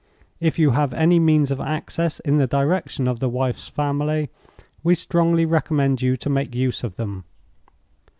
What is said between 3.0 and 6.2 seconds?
of the wife's family, we strongly recommend you